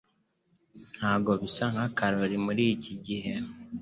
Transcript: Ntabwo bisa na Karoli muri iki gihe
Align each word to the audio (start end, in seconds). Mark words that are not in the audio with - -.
Ntabwo 0.97 1.31
bisa 1.41 1.65
na 1.75 1.85
Karoli 1.97 2.37
muri 2.45 2.63
iki 2.75 2.93
gihe 3.05 3.33